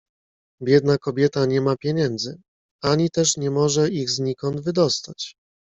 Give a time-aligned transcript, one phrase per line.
[0.61, 2.41] "Biedna kobieta nie ma pieniędzy,
[2.83, 5.35] ani też nie może ich znikąd wydostać."